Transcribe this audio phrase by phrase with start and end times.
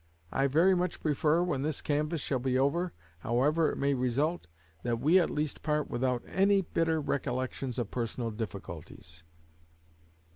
[0.31, 4.47] _I very much prefer, when this canvass shall be over, however it may result,
[4.81, 9.23] that we at least part without any bitter recollections of personal difficulties."